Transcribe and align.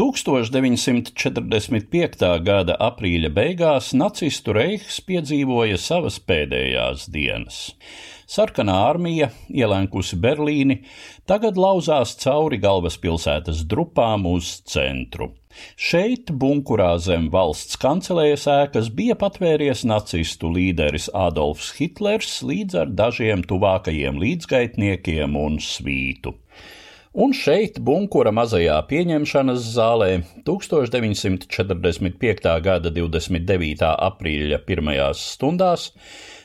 1945. 0.00 2.24
gada 2.46 2.76
aprīļa 2.80 3.28
beigās 3.36 3.90
nacistu 3.92 4.54
reiks 4.56 5.02
piedzīvoja 5.04 5.76
savas 5.76 6.16
pēdējās 6.24 7.12
dienas. 7.12 7.76
Sarkanā 8.32 8.72
armija, 8.88 9.28
ielenkusi 9.52 10.16
Berlīni, 10.16 10.88
tagad 11.28 11.60
lauzās 11.60 12.16
cauri 12.22 12.56
galvaspilsētas 12.62 13.66
drupām 13.68 14.24
uz 14.30 14.62
centru. 14.64 15.34
Šeit, 15.76 16.32
bunkurā 16.40 16.96
zem 16.96 17.28
valsts 17.34 17.76
kancelējas 17.82 18.46
ēkas, 18.48 18.88
bija 18.96 19.12
patvēries 19.20 19.84
nacistu 19.84 20.48
līderis 20.54 21.10
Adolfs 21.12 21.74
Hitlers 21.76 22.40
līdz 22.40 22.80
ar 22.86 22.96
dažiem 23.02 23.44
tuvākajiem 23.44 24.16
līdzgaitniekiem 24.24 25.36
un 25.36 25.60
svītu. 25.60 26.32
Un 27.12 27.34
šeit, 27.36 27.76
bunkura 27.84 28.30
mazajā 28.32 28.78
pieņemšanas 28.88 29.66
zālē, 29.74 30.22
1945. 30.48 32.54
gada 32.64 32.88
29. 32.88 33.84
aprīļa 33.84 34.56
pirmajās 34.64 35.20
stundās 35.34 35.92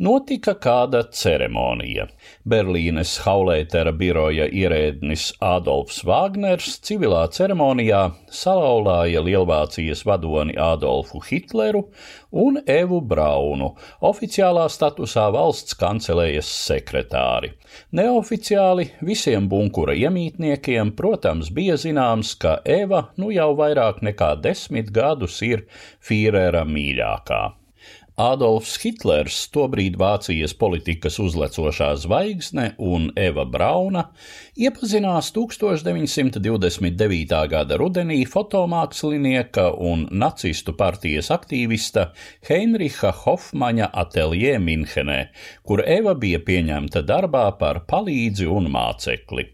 notika 0.00 0.54
kāda 0.56 1.02
ceremonija. 1.12 2.06
Berlīnes 2.48 3.12
Haulētera 3.24 3.92
biroja 3.96 4.46
ierēdnis 4.48 5.26
Ādolfs 5.44 6.00
Vāgners 6.08 6.78
civilā 6.86 7.26
ceremonijā 7.34 8.06
salauzāja 8.32 9.20
Lielvācijas 9.26 10.06
vadoni 10.08 10.56
Ādolfu 10.56 11.20
Hitleru 11.26 11.84
un 12.32 12.60
Evu 12.64 13.02
Braunu, 13.04 13.74
oficiālā 14.00 14.66
statusā 14.72 15.28
valsts 15.34 15.76
kancelējas 15.76 16.48
sekretāri. 16.64 17.52
Neoficiāli 17.92 18.88
visiem 19.04 19.48
bunkura 19.52 19.94
iemītniekiem, 19.98 20.94
protams, 20.96 21.52
bija 21.52 21.76
zināms, 21.76 22.34
ka 22.40 22.58
Eva 22.64 23.10
nu 23.20 23.30
jau 23.34 23.52
vairāk 23.58 24.00
nekā 24.06 24.36
desmit 24.40 24.94
gadus 24.96 25.42
ir 25.44 25.66
Fīrera 26.00 26.64
mīļākā. 26.64 27.59
Ādolfs 28.20 28.74
Hitlers, 28.82 29.36
tobrīd 29.54 29.94
Vācijas 29.96 30.52
politikas 30.58 31.14
uzlecošā 31.22 31.94
zvaigzne, 32.02 32.74
un 32.76 33.06
Eva 33.16 33.46
Brauna 33.48 34.02
iepazinās 34.60 35.30
1929. 35.32 37.38
gada 37.48 37.78
rudenī 37.80 38.18
fotomākslinieka 38.28 39.70
un 39.72 40.04
nacistu 40.12 40.74
partijas 40.76 41.30
aktīvista 41.32 42.10
Heinricha 42.48 43.14
Hofmaņa 43.22 43.88
ateljē 44.02 44.58
Minhenē, 44.66 45.30
kur 45.64 45.80
Eva 45.86 46.12
bija 46.12 46.42
pieņemta 46.44 47.00
darbā 47.08 47.46
par 47.62 47.80
palīdzi 47.88 48.50
un 48.52 48.68
mācekli. 48.74 49.46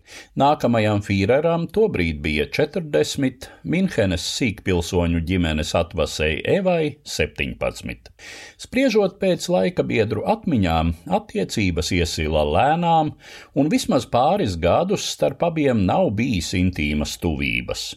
Nākamajam 0.43 1.05
Fīreram 1.07 1.69
tobrīd 1.71 2.19
bija 2.27 2.49
40, 2.51 3.47
Minhenes 3.63 4.27
sīkpilsoņu 4.41 5.23
ģimenes 5.31 5.71
atvasēji 5.85 6.43
Evai 6.57 6.97
17. 7.07 8.11
Spriežot 8.57 9.19
pēc 9.21 9.51
laika 9.53 9.85
biedru 9.85 10.23
atmiņām, 10.33 10.95
attiecības 11.19 11.93
iesila 11.93 12.45
lēnām, 12.49 13.13
un 13.53 13.69
vismaz 13.69 14.09
pāris 14.09 14.57
gadus 14.57 15.05
starp 15.13 15.45
abiem 15.51 15.85
nav 15.85 16.09
bijis 16.17 16.55
intīmas 16.57 17.19
tuvības. 17.21 17.91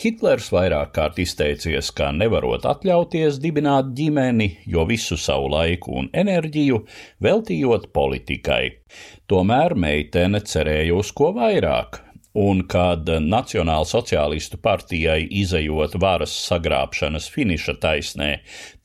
Hitlers 0.00 0.48
vairāk 0.54 0.94
kārt 0.96 1.20
izteicies, 1.20 1.90
ka 1.92 2.08
nevarot 2.16 2.64
atļauties 2.70 3.36
dibināt 3.42 3.92
ģimeni, 3.98 4.48
jo 4.64 4.86
visu 4.88 5.20
savu 5.20 5.50
laiku 5.52 5.98
un 6.00 6.10
enerģiju 6.24 6.80
veltījot 7.24 7.90
politikai. 7.92 8.62
Tomēr 9.28 9.76
meitene 9.76 10.40
cerēja 10.40 10.96
uz 10.96 11.12
ko 11.12 11.34
vairāk, 11.36 12.00
un 12.38 12.62
kad 12.70 13.08
Nacionāla 13.24 13.86
sociālistu 13.88 14.60
partijai 14.62 15.20
izējot 15.42 15.96
varas 16.02 16.34
sagrābšanas 16.46 17.28
finiša 17.34 17.74
taisnē, 17.82 18.30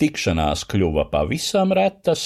tikšanās 0.02 0.66
kļuva 0.72 1.06
pavisam 1.14 1.74
retas, 1.78 2.22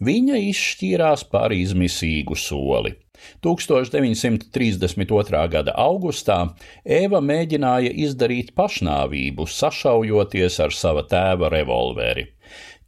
viņa 0.00 0.40
izšķīrās 0.48 1.28
par 1.32 1.52
izmisīgu 1.56 2.38
soli. 2.38 2.96
1932. 3.42 5.48
gada 5.52 5.72
augustā 5.78 6.38
Eva 6.84 7.20
mēģināja 7.22 7.92
izdarīt 8.06 8.54
pašnāvību, 8.58 9.46
sašaujoties 9.46 10.60
ar 10.64 10.70
sava 10.74 11.02
tēva 11.06 11.48
revolveri. 11.52 12.24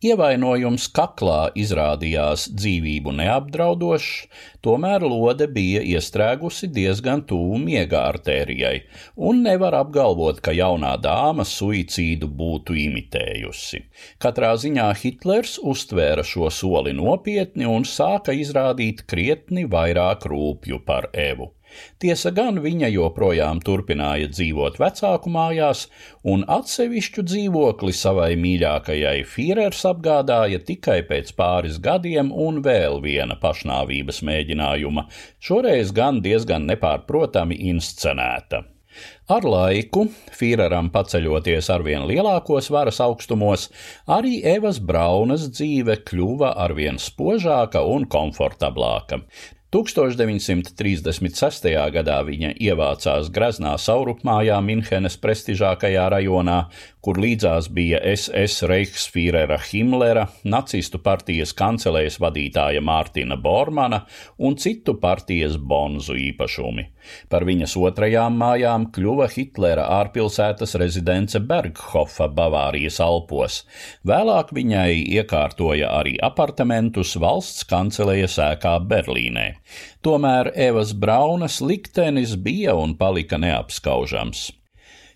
Ievainojums 0.05 0.91
kaklā 0.93 1.47
izrādījās 1.57 2.43
dzīvību 2.53 3.15
neapdraudošs, 3.17 4.27
tomēr 4.67 5.07
lode 5.09 5.47
bija 5.55 5.81
iestrēgusi 5.95 6.69
diezgan 6.77 7.23
tuvu 7.31 7.57
miega 7.63 8.03
artērijai, 8.11 8.75
un 9.17 9.41
nevar 9.47 9.79
apgalvot, 9.79 10.43
ka 10.45 10.53
jaunā 10.53 10.93
dāma 11.01 11.47
suicīdu 11.49 12.29
būtu 12.43 12.77
imitējusi. 12.83 13.81
Katrā 14.21 14.53
ziņā 14.61 14.91
Hitlers 15.01 15.57
uztvēra 15.73 16.27
šo 16.35 16.53
soli 16.53 16.93
nopietni 16.93 17.65
un 17.65 17.89
sāka 17.89 18.37
izrādīt 18.37 19.07
krietni 19.09 19.65
vairāk 19.65 20.29
rūpju 20.29 20.85
par 20.85 21.09
Evu. 21.17 21.55
Tiesa 22.03 22.33
gan 22.37 22.61
viņa 22.65 22.91
joprojām 22.95 23.63
turpināja 23.65 24.29
dzīvot 24.33 24.81
vecāku 24.83 25.33
mājās, 25.35 25.87
un 26.35 26.45
atsevišķu 26.59 27.25
dzīvokli 27.31 27.95
savai 27.97 28.33
mīļākajai 28.41 29.17
Fīrers 29.29 29.85
apgādāja 29.91 30.61
tikai 30.67 31.01
pēc 31.09 31.33
pāris 31.39 31.81
gadiem 31.83 32.33
un 32.33 32.63
vēl 32.65 33.01
viena 33.05 33.39
pašnāvības 33.41 34.23
mēģinājuma, 34.29 35.09
šoreiz 35.41 35.95
gan 35.97 36.23
diezgan 36.25 36.69
nepārprotami 36.71 37.59
inscenēta. 37.73 38.65
Ar 39.35 39.47
laiku, 39.49 40.05
Fīreram 40.39 40.91
paceļoties 40.95 41.71
arvien 41.75 42.05
lielākos 42.11 42.69
varas 42.75 43.01
augstumos, 43.03 43.67
arī 44.19 44.37
Evas 44.55 44.79
Braunas 44.91 45.49
dzīve 45.51 45.97
kļuva 46.11 46.53
arvien 46.67 47.01
spožāka 47.01 47.83
un 47.95 48.07
komfortablāka. 48.17 49.23
1936. 49.75 51.65
gadā 51.91 52.19
viņa 52.23 52.53
ievācās 52.63 53.27
Graznā 53.35 53.73
saurupmājā 53.83 54.61
Minhenes 54.63 55.17
prestižākajā 55.19 56.05
rajonā, 56.15 56.59
kur 57.03 57.19
līdzās 57.19 57.67
bija 57.75 57.99
SS 58.07 58.63
Reichsfīrera 58.71 59.59
Himlera, 59.67 60.29
nacistu 60.47 61.01
partijas 61.03 61.51
kancelējas 61.59 62.21
vadītāja 62.23 62.81
Mārtina 62.87 63.35
Bormana 63.35 64.05
un 64.39 64.55
citu 64.63 64.95
partijas 65.03 65.59
bonzu 65.59 66.15
īpašumi. 66.23 66.87
Par 67.29 67.45
viņas 67.45 67.75
otrajām 67.77 68.39
mājām 68.41 68.87
kļuva 68.95 69.27
Hitlera 69.35 69.89
ārpilsētas 69.99 70.79
rezidence 70.81 71.43
Berghofa 71.43 72.31
Bavārijas 72.31 73.01
Alpos. 73.05 73.65
Vēlāk 74.07 74.55
viņai 74.57 75.03
iekārtoja 75.19 75.91
arī 75.99 76.15
apartamentus 76.23 77.19
valsts 77.21 77.67
kancelējas 77.69 78.39
ēkā 78.47 78.79
Berlīnē. 78.89 79.51
Tomēr 80.05 80.53
Evas 80.55 80.93
Braunas 80.93 81.61
liktenis 81.65 82.37
bija 82.37 82.77
un 82.79 82.99
palika 83.01 83.41
neapskaužams. 83.41 84.51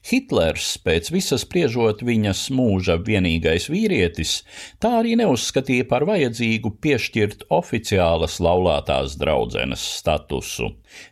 Hitlers, 0.09 0.79
pēc 0.87 1.11
visas 1.13 1.43
spriežot 1.45 2.05
viņas 2.07 2.45
mūža 2.55 2.95
vienīgais 3.05 3.67
vīrietis, 3.69 4.39
tā 4.81 4.95
arī 5.01 5.17
neuzskatīja 5.19 5.89
par 5.91 6.07
vajadzīgu 6.09 6.71
piešķirt 6.85 7.45
oficiālas 7.53 8.39
laulātās 8.41 9.19
draudzenes 9.21 9.83
statusu. 9.99 10.71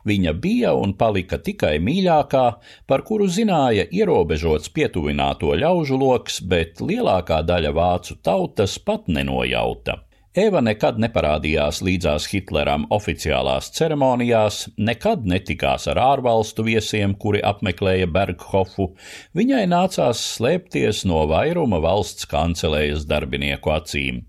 Viņa 0.09 0.33
bija 0.41 0.73
un 0.79 0.95
palika 0.97 1.37
tikai 1.37 1.77
mīļākā, 1.83 2.47
par 2.87 3.05
kuru 3.05 3.29
zināja 3.29 3.85
ierobežots 3.91 4.73
pietuvināto 4.73 5.53
ļaužu 5.59 6.01
loks, 6.01 6.41
bet 6.41 6.81
lielākā 6.81 7.43
daļa 7.45 7.77
vācu 7.77 8.21
tautas 8.23 8.79
pat 8.79 9.11
nenojauta. 9.13 10.06
Eva 10.37 10.61
nekad 10.61 10.99
neparādījās 11.01 11.79
līdzās 11.81 12.27
Hitleram 12.29 12.83
oficiālās 12.93 13.71
ceremonijās, 13.73 14.67
nekad 14.77 15.25
netikās 15.25 15.87
ar 15.89 15.97
ārvalstu 16.03 16.67
viesiem, 16.67 17.15
kuri 17.17 17.41
apmeklēja 17.41 18.11
Berghofu. 18.13 18.91
Viņai 19.33 19.63
nācās 19.73 20.21
slēpties 20.35 21.07
no 21.09 21.25
vairuma 21.33 21.81
valsts 21.81 22.29
kancelējas 22.29 23.09
darbinieku 23.09 23.73
acīm. 23.79 24.27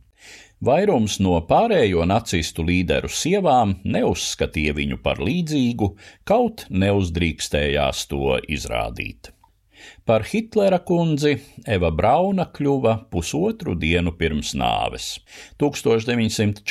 Vairums 0.64 1.20
no 1.20 1.42
pārējo 1.50 2.08
nacistu 2.08 2.64
līderu 2.64 3.12
sievām 3.12 3.76
neuzskatīja 3.84 4.80
viņu 4.80 5.04
par 5.04 5.20
līdzīgu, 5.20 5.92
kaut 6.24 6.70
neuzdrīkstējās 6.72 8.08
to 8.14 8.40
izrādīt. 8.48 9.36
Par 10.08 10.24
Hitlera 10.24 10.80
kundzi 10.80 11.34
Eva 11.68 11.92
Brauna 11.92 12.46
kļuva 12.56 13.12
pusotru 13.12 13.76
dienu 13.76 14.14
pirms 14.18 14.54
nāves. 14.58 15.20
1945. 15.60 16.64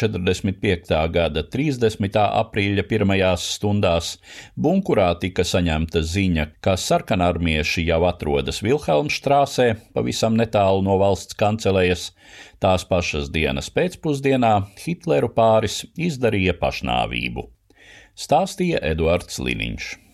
gada 1.12 1.42
30. 1.52 2.16
aprīļa 2.24 2.82
pirmajās 2.88 3.44
stundās 3.56 4.18
bunkurā 4.56 5.14
tika 5.20 5.44
saņemta 5.44 6.00
ziņa, 6.00 6.46
ka 6.64 6.76
sarkanarmieši 6.80 7.84
jau 7.90 8.00
atrodas 8.08 8.62
Vilhelmstrāsē, 8.64 9.76
pavisam 9.92 10.32
netālu 10.40 10.80
no 10.86 10.96
valsts 11.02 11.36
kancelējas. 11.36 12.16
Tās 12.62 12.86
pašas 12.88 13.28
dienas 13.34 13.68
pēcpusdienā 13.74 14.54
Hitleru 14.80 15.28
pāris 15.36 15.84
izdarīja 16.00 16.54
pašnāvību. 16.56 17.50
Stāstīja 18.16 18.80
Eduards 18.80 19.36
Liniņš. 19.44 20.05